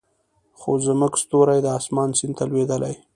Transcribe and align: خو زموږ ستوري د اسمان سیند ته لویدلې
خو 0.59 0.71
زموږ 0.85 1.13
ستوري 1.23 1.59
د 1.63 1.67
اسمان 1.79 2.09
سیند 2.17 2.33
ته 2.37 2.43
لویدلې 2.49 2.93